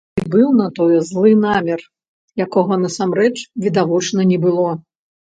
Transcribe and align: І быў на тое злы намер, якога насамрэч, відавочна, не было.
І 0.19 0.21
быў 0.33 0.45
на 0.59 0.67
тое 0.77 0.99
злы 1.09 1.33
намер, 1.41 1.83
якога 2.45 2.77
насамрэч, 2.85 3.33
відавочна, 3.67 4.25
не 4.31 4.37
было. 4.47 4.71